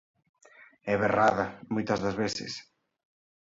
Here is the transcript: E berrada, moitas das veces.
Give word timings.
E 0.91 0.93
berrada, 1.03 1.45
moitas 1.73 1.99
das 2.05 2.15
veces. 2.21 2.51